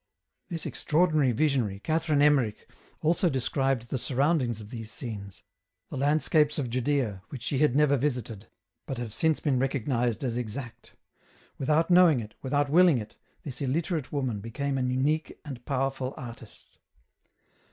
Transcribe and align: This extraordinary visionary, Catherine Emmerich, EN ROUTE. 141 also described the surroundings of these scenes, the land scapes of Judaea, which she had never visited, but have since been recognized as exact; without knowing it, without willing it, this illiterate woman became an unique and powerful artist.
This 0.49 0.65
extraordinary 0.65 1.31
visionary, 1.31 1.79
Catherine 1.79 2.23
Emmerich, 2.23 2.55
EN 2.57 2.61
ROUTE. 2.63 2.77
141 3.03 3.07
also 3.07 3.29
described 3.31 3.87
the 3.91 3.99
surroundings 3.99 4.59
of 4.59 4.71
these 4.71 4.91
scenes, 4.91 5.43
the 5.91 5.95
land 5.97 6.23
scapes 6.23 6.57
of 6.57 6.71
Judaea, 6.71 7.21
which 7.29 7.43
she 7.43 7.59
had 7.59 7.75
never 7.75 7.97
visited, 7.97 8.47
but 8.87 8.97
have 8.97 9.13
since 9.13 9.39
been 9.39 9.59
recognized 9.59 10.23
as 10.23 10.39
exact; 10.39 10.95
without 11.59 11.91
knowing 11.91 12.19
it, 12.19 12.33
without 12.41 12.67
willing 12.71 12.97
it, 12.97 13.15
this 13.43 13.61
illiterate 13.61 14.11
woman 14.11 14.39
became 14.39 14.79
an 14.79 14.89
unique 14.89 15.39
and 15.45 15.63
powerful 15.67 16.15
artist. 16.17 16.79